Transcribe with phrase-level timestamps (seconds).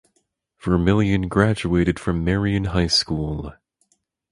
[0.59, 3.53] Vermilion graduated from Marion High School.